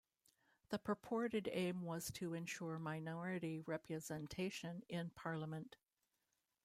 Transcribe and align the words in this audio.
The 0.69 0.79
purported 0.79 1.47
aim 1.51 1.83
was 1.83 2.09
to 2.13 2.33
ensure 2.33 2.79
minority 2.79 3.59
representation 3.59 4.81
in 4.89 5.11
Parliament. 5.11 5.75